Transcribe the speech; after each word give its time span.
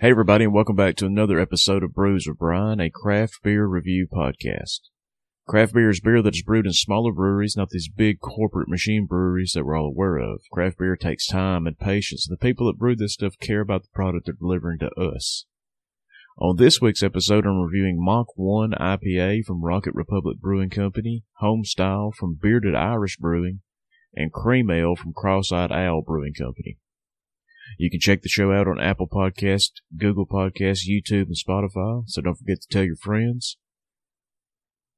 Hey 0.00 0.10
everybody 0.10 0.44
and 0.44 0.54
welcome 0.54 0.76
back 0.76 0.94
to 0.98 1.06
another 1.06 1.40
episode 1.40 1.82
of 1.82 1.92
Brews 1.92 2.26
with 2.28 2.38
Brian, 2.38 2.78
a 2.78 2.88
craft 2.88 3.40
beer 3.42 3.66
review 3.66 4.06
podcast. 4.06 4.78
Craft 5.48 5.74
beer 5.74 5.90
is 5.90 5.98
beer 5.98 6.22
that 6.22 6.36
is 6.36 6.44
brewed 6.44 6.66
in 6.66 6.72
smaller 6.72 7.10
breweries, 7.10 7.56
not 7.56 7.70
these 7.70 7.88
big 7.88 8.20
corporate 8.20 8.68
machine 8.68 9.06
breweries 9.06 9.54
that 9.56 9.64
we're 9.64 9.76
all 9.76 9.88
aware 9.88 10.18
of. 10.18 10.42
Craft 10.52 10.78
beer 10.78 10.94
takes 10.94 11.26
time 11.26 11.66
and 11.66 11.76
patience. 11.80 12.28
The 12.30 12.36
people 12.36 12.68
that 12.68 12.78
brew 12.78 12.94
this 12.94 13.14
stuff 13.14 13.34
care 13.40 13.60
about 13.60 13.82
the 13.82 13.88
product 13.92 14.26
they're 14.26 14.36
delivering 14.38 14.78
to 14.78 14.90
us. 14.92 15.46
On 16.38 16.54
this 16.54 16.80
week's 16.80 17.02
episode, 17.02 17.44
I'm 17.44 17.60
reviewing 17.60 17.96
Mach 17.98 18.28
1 18.36 18.74
IPA 18.80 19.46
from 19.46 19.64
Rocket 19.64 19.94
Republic 19.96 20.38
Brewing 20.38 20.70
Company, 20.70 21.24
Homestyle 21.42 22.14
from 22.14 22.38
Bearded 22.40 22.76
Iris 22.76 23.16
Brewing, 23.16 23.62
and 24.14 24.32
Cream 24.32 24.70
Ale 24.70 24.94
from 24.94 25.12
Cross-Eyed 25.12 25.72
Owl 25.72 26.02
Brewing 26.06 26.34
Company. 26.34 26.78
You 27.76 27.90
can 27.90 28.00
check 28.00 28.22
the 28.22 28.28
show 28.28 28.52
out 28.52 28.66
on 28.66 28.80
Apple 28.80 29.08
Podcast, 29.08 29.70
Google 29.96 30.26
Podcast, 30.26 30.88
YouTube, 30.88 31.26
and 31.26 31.36
Spotify, 31.36 32.04
so 32.06 32.22
don't 32.22 32.36
forget 32.36 32.62
to 32.62 32.68
tell 32.68 32.84
your 32.84 32.96
friends. 32.96 33.56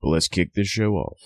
But 0.01 0.09
let's 0.11 0.28
kick 0.28 0.55
this 0.55 0.69
show 0.69 0.95
off. 0.95 1.19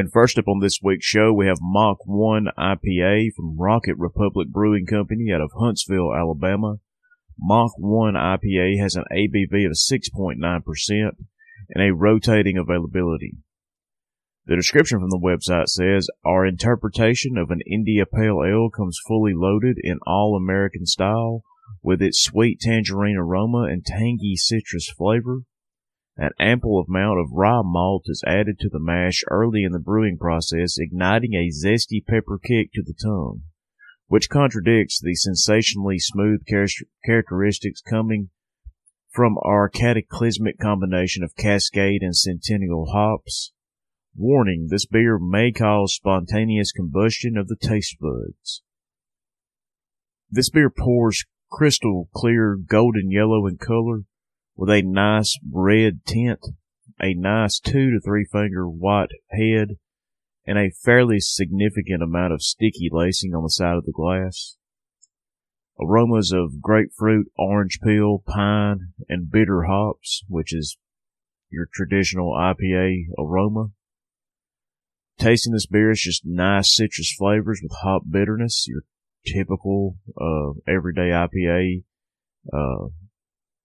And 0.00 0.10
first 0.10 0.38
up 0.38 0.48
on 0.48 0.60
this 0.60 0.78
week's 0.82 1.04
show, 1.04 1.30
we 1.30 1.46
have 1.46 1.58
Mach 1.60 1.98
1 2.06 2.46
IPA 2.58 3.34
from 3.36 3.58
Rocket 3.58 3.96
Republic 3.98 4.48
Brewing 4.48 4.86
Company 4.86 5.30
out 5.30 5.42
of 5.42 5.50
Huntsville, 5.54 6.14
Alabama. 6.14 6.76
Mach 7.38 7.72
1 7.76 8.14
IPA 8.14 8.80
has 8.80 8.94
an 8.94 9.04
ABV 9.12 9.66
of 9.66 9.72
6.9% 9.72 11.10
and 11.68 11.84
a 11.84 11.92
rotating 11.92 12.56
availability. 12.56 13.34
The 14.46 14.56
description 14.56 15.00
from 15.00 15.10
the 15.10 15.20
website 15.22 15.68
says, 15.68 16.08
Our 16.24 16.46
interpretation 16.46 17.36
of 17.36 17.50
an 17.50 17.60
India 17.70 18.06
Pale 18.06 18.42
Ale 18.42 18.70
comes 18.74 18.98
fully 19.06 19.34
loaded 19.34 19.76
in 19.82 19.98
all 20.06 20.34
American 20.34 20.86
style 20.86 21.42
with 21.82 22.00
its 22.00 22.22
sweet 22.22 22.58
tangerine 22.58 23.18
aroma 23.18 23.64
and 23.64 23.84
tangy 23.84 24.36
citrus 24.36 24.88
flavor. 24.88 25.40
An 26.20 26.32
ample 26.38 26.84
amount 26.86 27.18
of 27.18 27.32
rye 27.32 27.62
malt 27.64 28.04
is 28.04 28.22
added 28.26 28.58
to 28.58 28.68
the 28.68 28.78
mash 28.78 29.24
early 29.30 29.64
in 29.64 29.72
the 29.72 29.78
brewing 29.78 30.18
process, 30.18 30.76
igniting 30.78 31.32
a 31.32 31.48
zesty 31.48 32.04
pepper 32.06 32.38
kick 32.38 32.74
to 32.74 32.82
the 32.82 32.92
tongue, 32.92 33.44
which 34.06 34.28
contradicts 34.28 35.00
the 35.00 35.14
sensationally 35.14 35.98
smooth 35.98 36.44
characteristics 37.06 37.80
coming 37.80 38.28
from 39.08 39.38
our 39.42 39.70
cataclysmic 39.70 40.58
combination 40.58 41.22
of 41.22 41.36
Cascade 41.36 42.02
and 42.02 42.14
Centennial 42.14 42.90
hops. 42.92 43.52
Warning, 44.14 44.66
this 44.68 44.84
beer 44.84 45.18
may 45.18 45.50
cause 45.52 45.94
spontaneous 45.94 46.70
combustion 46.70 47.38
of 47.38 47.48
the 47.48 47.56
taste 47.56 47.96
buds. 47.98 48.60
This 50.30 50.50
beer 50.50 50.68
pours 50.68 51.24
crystal 51.50 52.10
clear 52.14 52.56
golden 52.56 53.10
yellow 53.10 53.46
in 53.46 53.56
color 53.56 54.02
with 54.56 54.70
a 54.70 54.82
nice 54.82 55.38
red 55.50 56.00
tint, 56.06 56.40
a 57.00 57.14
nice 57.14 57.58
two 57.58 57.90
to 57.90 58.00
three 58.00 58.24
finger 58.24 58.68
white 58.68 59.10
head, 59.30 59.76
and 60.46 60.58
a 60.58 60.70
fairly 60.70 61.20
significant 61.20 62.02
amount 62.02 62.32
of 62.32 62.42
sticky 62.42 62.88
lacing 62.90 63.34
on 63.34 63.42
the 63.42 63.50
side 63.50 63.76
of 63.76 63.84
the 63.84 63.92
glass. 63.92 64.56
Aromas 65.80 66.32
of 66.32 66.60
grapefruit, 66.60 67.30
orange 67.38 67.78
peel, 67.82 68.22
pine, 68.26 68.92
and 69.08 69.30
bitter 69.30 69.64
hops, 69.64 70.22
which 70.28 70.52
is 70.52 70.76
your 71.50 71.66
traditional 71.72 72.32
IPA 72.32 73.06
aroma. 73.18 73.68
Tasting 75.18 75.52
this 75.52 75.66
beer 75.66 75.90
is 75.90 76.00
just 76.00 76.22
nice 76.24 76.74
citrus 76.74 77.14
flavors 77.16 77.60
with 77.62 77.72
hop 77.82 78.02
bitterness, 78.10 78.66
your 78.66 78.82
typical 79.26 79.96
uh, 80.20 80.52
everyday 80.66 81.10
IPA 81.10 81.82
uh, 82.52 82.88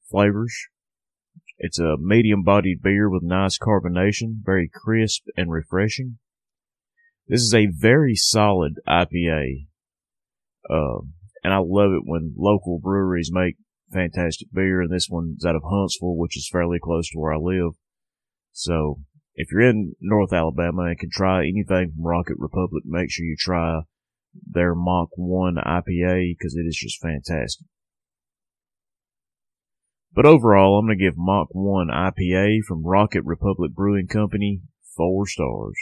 flavors. 0.09 0.67
It's 1.57 1.79
a 1.79 1.95
medium 1.97 2.43
bodied 2.43 2.81
beer 2.81 3.09
with 3.09 3.23
nice 3.23 3.57
carbonation, 3.57 4.37
very 4.43 4.69
crisp 4.73 5.23
and 5.37 5.51
refreshing. 5.51 6.17
This 7.27 7.41
is 7.41 7.53
a 7.53 7.67
very 7.67 8.15
solid 8.15 8.75
IPA. 8.87 9.67
Uh, 10.69 11.05
and 11.43 11.53
I 11.53 11.57
love 11.57 11.91
it 11.91 12.03
when 12.03 12.33
local 12.37 12.79
breweries 12.79 13.31
make 13.31 13.55
fantastic 13.91 14.49
beer. 14.53 14.81
And 14.81 14.91
this 14.91 15.07
one's 15.09 15.45
out 15.45 15.55
of 15.55 15.63
Huntsville, 15.63 16.17
which 16.17 16.37
is 16.37 16.49
fairly 16.51 16.77
close 16.81 17.09
to 17.09 17.19
where 17.19 17.33
I 17.33 17.37
live. 17.37 17.73
So 18.51 18.99
if 19.35 19.51
you're 19.51 19.69
in 19.69 19.95
North 20.01 20.33
Alabama 20.33 20.83
and 20.83 20.99
can 20.99 21.09
try 21.09 21.39
anything 21.39 21.91
from 21.95 22.05
Rocket 22.05 22.37
Republic, 22.37 22.83
make 22.85 23.11
sure 23.11 23.25
you 23.25 23.35
try 23.37 23.81
their 24.45 24.75
Mach 24.75 25.09
1 25.15 25.55
IPA 25.55 26.35
because 26.37 26.55
it 26.55 26.65
is 26.67 26.77
just 26.77 27.01
fantastic. 27.01 27.65
But 30.15 30.25
overall, 30.25 30.79
I'm 30.79 30.85
going 30.85 30.97
to 30.97 31.03
give 31.03 31.17
Mach 31.17 31.49
1 31.51 31.87
IPA 31.89 32.63
from 32.65 32.87
Rocket 32.87 33.25
Republic 33.25 33.73
Brewing 33.73 34.07
Company 34.07 34.61
four 34.95 35.27
stars. 35.27 35.77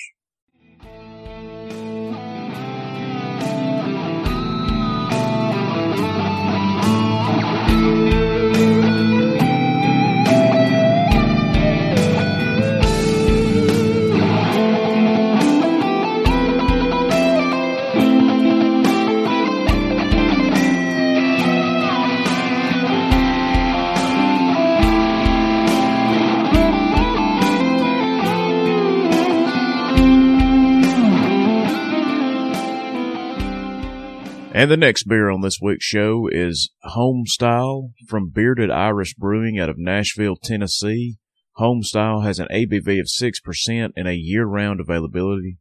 And 34.56 34.70
the 34.70 34.78
next 34.78 35.06
beer 35.06 35.32
on 35.32 35.42
this 35.42 35.58
week's 35.60 35.84
show 35.84 36.30
is 36.32 36.70
Homestyle 36.86 37.90
from 38.08 38.30
Bearded 38.30 38.70
Iris 38.70 39.12
Brewing 39.16 39.58
out 39.58 39.68
of 39.68 39.80
Nashville, 39.80 40.36
Tennessee. 40.36 41.18
Homestyle 41.58 42.24
has 42.24 42.38
an 42.38 42.48
ABV 42.54 43.00
of 43.00 43.08
6% 43.08 43.90
and 43.96 44.08
a 44.08 44.16
year-round 44.16 44.80
availability. 44.80 45.58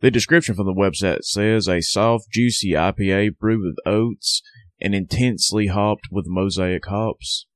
The 0.00 0.10
description 0.10 0.54
from 0.54 0.66
the 0.66 0.74
website 0.74 1.22
says 1.22 1.68
a 1.68 1.80
soft, 1.80 2.26
juicy 2.30 2.72
IPA 2.72 3.38
brewed 3.38 3.64
with 3.64 3.76
oats 3.86 4.42
and 4.78 4.94
intensely 4.94 5.68
hopped 5.68 6.08
with 6.10 6.26
mosaic 6.28 6.84
hops. 6.84 7.46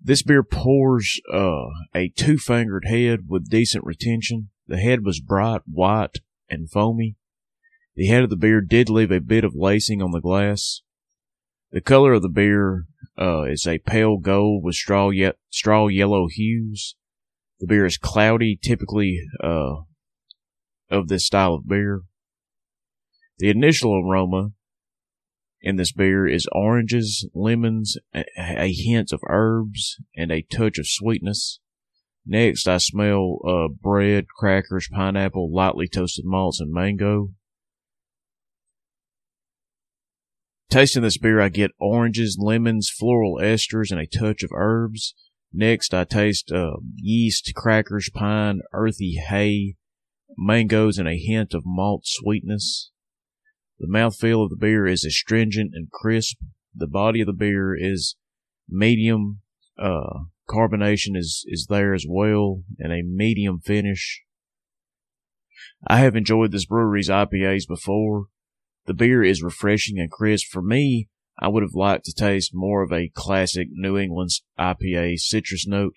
This 0.00 0.24
beer 0.24 0.42
pours 0.42 1.20
uh, 1.32 1.66
a 1.94 2.08
two-fingered 2.08 2.86
head 2.88 3.20
with 3.28 3.48
decent 3.48 3.84
retention. 3.84 4.50
The 4.66 4.78
head 4.78 5.04
was 5.04 5.20
bright 5.20 5.60
white 5.66 6.16
and 6.50 6.68
foamy. 6.68 7.14
The 7.96 8.06
head 8.08 8.22
of 8.22 8.30
the 8.30 8.36
beer 8.36 8.60
did 8.60 8.90
leave 8.90 9.10
a 9.10 9.20
bit 9.20 9.42
of 9.42 9.54
lacing 9.54 10.02
on 10.02 10.10
the 10.10 10.20
glass. 10.20 10.82
The 11.72 11.80
color 11.80 12.12
of 12.12 12.22
the 12.22 12.28
beer 12.28 12.84
uh, 13.18 13.44
is 13.44 13.66
a 13.66 13.78
pale 13.78 14.18
gold 14.18 14.62
with 14.62 14.74
straw, 14.74 15.08
ye- 15.08 15.32
straw 15.48 15.88
yellow 15.88 16.28
hues. 16.28 16.94
The 17.58 17.66
beer 17.66 17.86
is 17.86 17.96
cloudy, 17.96 18.58
typically 18.62 19.22
uh, 19.42 19.76
of 20.90 21.08
this 21.08 21.24
style 21.24 21.54
of 21.54 21.66
beer. 21.66 22.02
The 23.38 23.48
initial 23.48 23.98
aroma 23.98 24.50
in 25.62 25.76
this 25.76 25.92
beer 25.92 26.26
is 26.26 26.46
oranges, 26.52 27.26
lemons, 27.34 27.96
a, 28.14 28.24
a 28.38 28.72
hint 28.74 29.10
of 29.10 29.20
herbs, 29.26 29.96
and 30.14 30.30
a 30.30 30.42
touch 30.42 30.78
of 30.78 30.86
sweetness. 30.86 31.60
Next, 32.26 32.68
I 32.68 32.76
smell 32.76 33.38
uh, 33.48 33.68
bread, 33.68 34.26
crackers, 34.28 34.88
pineapple, 34.92 35.50
lightly 35.50 35.88
toasted 35.88 36.26
malts, 36.26 36.60
and 36.60 36.70
mango. 36.70 37.30
Tasting 40.76 41.04
this 41.04 41.16
beer, 41.16 41.40
I 41.40 41.48
get 41.48 41.70
oranges, 41.78 42.36
lemons, 42.38 42.90
floral 42.90 43.38
esters, 43.40 43.90
and 43.90 43.98
a 43.98 44.06
touch 44.06 44.42
of 44.42 44.50
herbs. 44.52 45.14
Next, 45.50 45.94
I 45.94 46.04
taste 46.04 46.52
uh, 46.52 46.76
yeast, 46.96 47.54
crackers, 47.56 48.10
pine, 48.12 48.60
earthy 48.74 49.14
hay, 49.14 49.76
mangoes, 50.36 50.98
and 50.98 51.08
a 51.08 51.16
hint 51.16 51.54
of 51.54 51.62
malt 51.64 52.02
sweetness. 52.04 52.90
The 53.78 53.88
mouthfeel 53.88 54.44
of 54.44 54.50
the 54.50 54.56
beer 54.56 54.86
is 54.86 55.02
astringent 55.02 55.70
and 55.72 55.90
crisp. 55.90 56.36
The 56.74 56.86
body 56.86 57.22
of 57.22 57.26
the 57.26 57.32
beer 57.32 57.74
is 57.74 58.16
medium. 58.68 59.40
Uh, 59.78 60.24
carbonation 60.46 61.16
is, 61.16 61.46
is 61.48 61.68
there 61.70 61.94
as 61.94 62.04
well, 62.06 62.64
and 62.78 62.92
a 62.92 63.00
medium 63.02 63.60
finish. 63.60 64.24
I 65.88 66.00
have 66.00 66.16
enjoyed 66.16 66.52
this 66.52 66.66
brewery's 66.66 67.08
IPAs 67.08 67.66
before. 67.66 68.26
The 68.86 68.94
beer 68.94 69.22
is 69.22 69.42
refreshing 69.42 69.98
and 69.98 70.10
crisp. 70.10 70.46
For 70.50 70.62
me, 70.62 71.08
I 71.38 71.48
would 71.48 71.62
have 71.62 71.74
liked 71.74 72.04
to 72.06 72.14
taste 72.14 72.52
more 72.54 72.82
of 72.82 72.92
a 72.92 73.10
classic 73.14 73.68
New 73.72 73.98
England 73.98 74.30
IPA 74.58 75.18
citrus 75.18 75.66
note. 75.66 75.94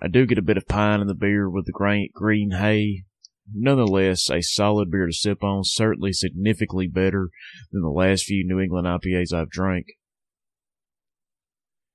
I 0.00 0.08
do 0.08 0.26
get 0.26 0.38
a 0.38 0.42
bit 0.42 0.56
of 0.56 0.68
pine 0.68 1.00
in 1.00 1.08
the 1.08 1.14
beer 1.14 1.50
with 1.50 1.66
the 1.66 1.72
green, 1.72 2.10
green 2.14 2.52
hay. 2.52 3.04
Nonetheless, 3.52 4.30
a 4.30 4.42
solid 4.42 4.90
beer 4.90 5.06
to 5.06 5.12
sip 5.12 5.42
on, 5.42 5.64
certainly 5.64 6.12
significantly 6.12 6.86
better 6.86 7.30
than 7.72 7.82
the 7.82 7.88
last 7.88 8.24
few 8.24 8.46
New 8.46 8.60
England 8.60 8.86
IPAs 8.86 9.32
I've 9.32 9.50
drank. 9.50 9.86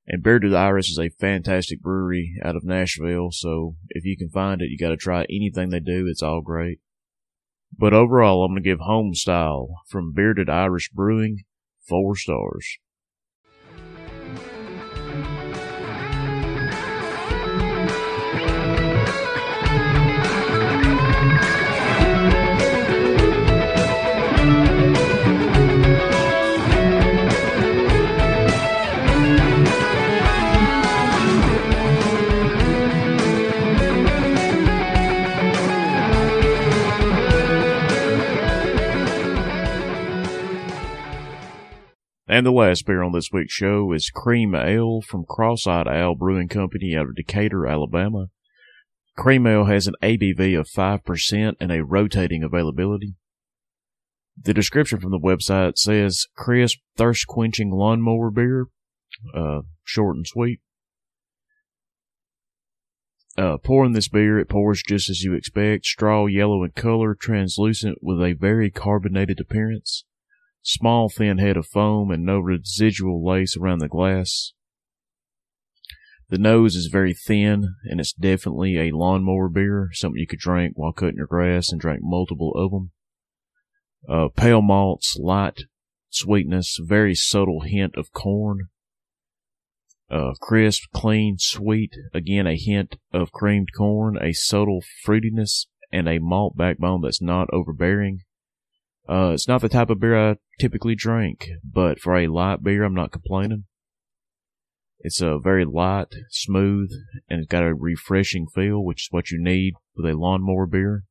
And 0.06 0.22
Bearded 0.22 0.54
Iris 0.54 0.90
is 0.90 1.00
a 1.00 1.10
fantastic 1.10 1.80
brewery 1.80 2.36
out 2.44 2.58
of 2.58 2.66
Nashville, 2.66 3.30
so 3.32 3.78
if 3.90 4.04
you 4.04 4.18
can 4.18 4.30
find 4.30 4.62
it, 4.62 4.70
you 4.70 4.78
gotta 4.78 4.98
try 4.98 5.24
anything 5.30 5.70
they 5.70 5.80
do. 5.80 6.08
It's 6.10 6.24
all 6.24 6.42
great. 6.42 6.80
But 7.78 7.94
overall, 7.94 8.44
I'm 8.44 8.52
gonna 8.52 8.62
give 8.62 8.80
Homestyle 8.80 9.68
from 9.88 10.14
Bearded 10.14 10.50
Iris 10.50 10.90
Brewing 10.90 11.44
four 11.88 12.16
stars. 12.16 12.78
And 42.34 42.48
the 42.48 42.52
last 42.52 42.88
beer 42.88 43.04
on 43.04 43.12
this 43.12 43.30
week's 43.32 43.54
show 43.54 43.92
is 43.92 44.10
Cream 44.10 44.56
Ale 44.56 45.02
from 45.02 45.24
Cross-Eyed 45.24 45.88
Owl 45.88 46.16
Brewing 46.16 46.48
Company 46.48 46.96
out 46.98 47.06
of 47.06 47.16
Decatur, 47.16 47.68
Alabama. 47.68 48.30
Cream 49.16 49.46
Ale 49.46 49.66
has 49.66 49.86
an 49.86 49.94
ABV 50.02 50.60
of 50.60 50.68
5% 50.68 51.56
and 51.60 51.72
a 51.72 51.84
rotating 51.84 52.42
availability. 52.42 53.14
The 54.36 54.52
description 54.52 55.00
from 55.00 55.12
the 55.12 55.20
website 55.20 55.78
says 55.78 56.26
crisp, 56.36 56.80
thirst 56.98 57.28
quenching 57.28 57.70
lawnmower 57.70 58.32
beer, 58.32 58.66
uh, 59.36 59.60
short 59.84 60.16
and 60.16 60.26
sweet. 60.26 60.60
Uh, 63.38 63.58
pouring 63.58 63.94
this 63.94 64.08
beer, 64.08 64.40
it 64.40 64.50
pours 64.50 64.82
just 64.82 65.08
as 65.08 65.22
you 65.22 65.36
expect, 65.36 65.86
straw 65.86 66.26
yellow 66.26 66.64
in 66.64 66.72
color, 66.72 67.14
translucent 67.14 68.00
with 68.02 68.20
a 68.24 68.34
very 68.34 68.72
carbonated 68.72 69.40
appearance 69.40 70.04
small 70.64 71.10
thin 71.10 71.38
head 71.38 71.58
of 71.58 71.68
foam 71.68 72.10
and 72.10 72.26
no 72.26 72.40
residual 72.40 73.24
lace 73.24 73.56
around 73.56 73.80
the 73.80 73.88
glass. 73.88 74.54
The 76.30 76.38
nose 76.40 76.76
is 76.76 76.88
very 76.88 77.14
thin 77.14 77.76
and 77.84 78.00
it's 78.00 78.14
definitely 78.14 78.78
a 78.80 78.96
lawnmower 78.96 79.50
beer, 79.50 79.90
something 79.94 80.20
you 80.20 80.26
could 80.26 80.40
drink 80.40 80.74
while 80.76 80.94
cutting 80.94 81.18
your 81.18 81.28
grass 81.28 81.72
and 81.72 81.80
drink 81.80 82.00
multiple 82.02 82.54
of 82.56 82.72
them. 82.72 82.92
Uh, 84.10 84.30
pale 84.36 84.62
malts, 84.62 85.16
light 85.20 85.60
sweetness, 86.10 86.78
very 86.82 87.16
subtle 87.16 87.62
hint 87.62 87.96
of 87.96 88.12
corn. 88.14 88.70
Uh, 90.10 90.34
crisp, 90.40 90.84
clean, 90.94 91.38
sweet, 91.40 91.94
again 92.14 92.46
a 92.46 92.56
hint 92.56 92.98
of 93.12 93.32
creamed 93.32 93.70
corn, 93.76 94.18
a 94.22 94.32
subtle 94.32 94.82
fruitiness, 95.06 95.66
and 95.92 96.08
a 96.08 96.20
malt 96.20 96.56
backbone 96.56 97.02
that's 97.02 97.22
not 97.22 97.48
overbearing. 97.52 98.22
Uh, 99.08 99.32
it's 99.34 99.48
not 99.48 99.62
the 99.62 99.70
type 99.70 99.90
of 99.90 100.00
beer 100.00 100.32
I 100.32 100.36
typically 100.60 100.96
drink, 100.96 101.50
but 101.64 102.00
for 102.00 102.16
a 102.16 102.28
light 102.28 102.64
beer, 102.64 102.84
I'm 102.84 102.94
not 102.94 103.12
complaining. 103.12 103.66
It's 105.00 105.20
a 105.20 105.38
very 105.38 105.66
light, 105.66 106.16
smooth, 106.30 106.90
and 107.30 107.40
it's 107.42 107.50
got 107.50 107.64
a 107.64 107.76
refreshing 107.76 108.48
feel, 108.48 108.84
which 108.84 109.04
is 109.04 109.08
what 109.12 109.32
you 109.32 109.44
need 109.44 109.74
with 109.98 110.10
a 110.10 110.18
lawnmower 110.18 110.66
beer. 110.66 111.04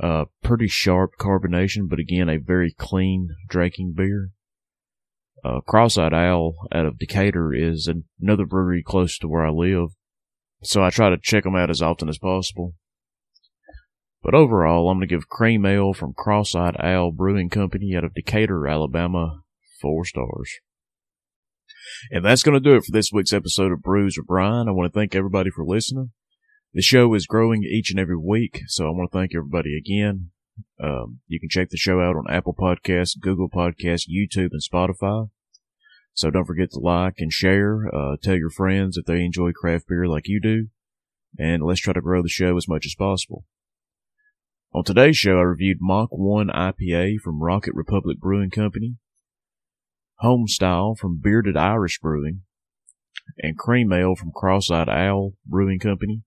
Uh, 0.00 0.26
pretty 0.44 0.68
sharp 0.68 1.12
carbonation, 1.18 1.88
but 1.88 1.98
again, 1.98 2.28
a 2.28 2.38
very 2.38 2.72
clean 2.72 3.30
drinking 3.48 3.94
beer. 3.96 4.30
Uh, 5.44 5.60
Cross-Eyed 5.66 6.14
Owl 6.14 6.54
out 6.72 6.86
of 6.86 6.98
Decatur 6.98 7.52
is 7.52 7.90
another 8.20 8.46
brewery 8.46 8.84
close 8.86 9.18
to 9.18 9.28
where 9.28 9.44
I 9.44 9.50
live, 9.50 9.88
so 10.62 10.84
I 10.84 10.90
try 10.90 11.10
to 11.10 11.18
check 11.20 11.42
them 11.42 11.56
out 11.56 11.68
as 11.68 11.82
often 11.82 12.08
as 12.08 12.18
possible. 12.18 12.74
But 14.22 14.34
overall, 14.34 14.88
I'm 14.88 14.98
going 14.98 15.08
to 15.08 15.14
give 15.14 15.28
Cream 15.28 15.66
Ale 15.66 15.92
from 15.92 16.14
Cross-Eyed 16.14 16.76
Owl 16.78 17.12
Brewing 17.12 17.50
Company 17.50 17.94
out 17.96 18.04
of 18.04 18.14
Decatur, 18.14 18.68
Alabama, 18.68 19.40
four 19.80 20.04
stars. 20.04 20.60
And 22.10 22.24
that's 22.24 22.42
going 22.42 22.54
to 22.54 22.60
do 22.60 22.76
it 22.76 22.84
for 22.84 22.92
this 22.92 23.10
week's 23.12 23.32
episode 23.32 23.72
of 23.72 23.82
Brews 23.82 24.16
with 24.16 24.26
Brian. 24.26 24.68
I 24.68 24.72
want 24.72 24.92
to 24.92 24.96
thank 24.96 25.14
everybody 25.14 25.50
for 25.50 25.64
listening. 25.64 26.12
The 26.72 26.82
show 26.82 27.12
is 27.14 27.26
growing 27.26 27.64
each 27.64 27.90
and 27.90 27.98
every 27.98 28.16
week, 28.16 28.62
so 28.66 28.86
I 28.86 28.90
want 28.90 29.10
to 29.10 29.18
thank 29.18 29.34
everybody 29.34 29.76
again. 29.76 30.30
Um, 30.82 31.20
you 31.26 31.40
can 31.40 31.48
check 31.48 31.70
the 31.70 31.76
show 31.76 32.00
out 32.00 32.16
on 32.16 32.24
Apple 32.30 32.54
Podcasts, 32.54 33.18
Google 33.18 33.50
Podcasts, 33.50 34.08
YouTube, 34.08 34.50
and 34.52 34.62
Spotify. 34.62 35.30
So 36.14 36.30
don't 36.30 36.44
forget 36.44 36.70
to 36.72 36.78
like 36.78 37.14
and 37.18 37.32
share. 37.32 37.92
Uh, 37.92 38.16
tell 38.22 38.36
your 38.36 38.50
friends 38.50 38.96
if 38.96 39.06
they 39.06 39.22
enjoy 39.22 39.52
craft 39.52 39.88
beer 39.88 40.06
like 40.06 40.28
you 40.28 40.40
do. 40.40 40.68
And 41.38 41.62
let's 41.62 41.80
try 41.80 41.92
to 41.92 42.00
grow 42.00 42.22
the 42.22 42.28
show 42.28 42.56
as 42.56 42.68
much 42.68 42.86
as 42.86 42.94
possible. 42.94 43.44
On 44.74 44.82
today's 44.82 45.18
show, 45.18 45.32
I 45.36 45.42
reviewed 45.42 45.82
Mach 45.82 46.08
1 46.12 46.48
IPA 46.48 47.18
from 47.18 47.42
Rocket 47.42 47.74
Republic 47.74 48.18
Brewing 48.18 48.48
Company, 48.48 48.96
Homestyle 50.22 50.96
from 50.96 51.20
Bearded 51.22 51.58
Iris 51.58 51.98
Brewing, 51.98 52.40
and 53.38 53.58
Cream 53.58 53.92
Ale 53.92 54.14
from 54.16 54.32
Cross-Eyed 54.34 54.88
Owl 54.88 55.34
Brewing 55.44 55.78
Company. 55.78 56.22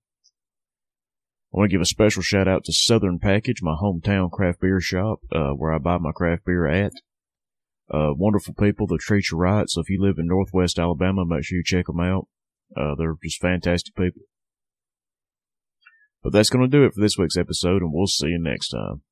I 1.52 1.58
want 1.58 1.72
to 1.72 1.74
give 1.74 1.82
a 1.82 1.86
special 1.86 2.22
shout 2.22 2.48
out 2.48 2.66
to 2.66 2.72
Southern 2.72 3.18
Package, 3.18 3.64
my 3.64 3.76
hometown 3.82 4.30
craft 4.30 4.62
beer 4.62 4.80
shop, 4.80 5.22
uh, 5.32 5.54
where 5.54 5.74
I 5.74 5.80
buy 5.80 5.98
my 5.98 6.12
craft 6.12 6.46
beer 6.46 6.68
at. 6.68 6.92
Uh, 7.92 8.14
wonderful 8.14 8.54
people 8.54 8.86
that 8.88 9.00
treat 9.00 9.32
you 9.32 9.40
right. 9.40 9.68
So 9.70 9.82
if 9.82 9.90
you 9.90 10.00
live 10.00 10.20
in 10.20 10.28
Northwest 10.28 10.78
Alabama, 10.78 11.26
make 11.26 11.46
sure 11.46 11.58
you 11.58 11.64
check 11.64 11.88
them 11.88 12.00
out. 12.00 12.28
Uh, 12.78 12.94
they're 12.96 13.16
just 13.24 13.42
fantastic 13.42 13.96
people. 13.96 14.22
But 16.26 16.34
that's 16.34 16.50
going 16.50 16.66
to 16.66 16.78
do 16.78 16.84
it 16.84 16.96
for 16.96 17.02
this 17.02 17.20
week's 17.20 17.38
episode, 17.38 17.84
and 17.84 17.94
we'll 17.94 18.08
see 18.08 18.30
you 18.30 18.40
next 18.40 18.70
time. 18.70 19.04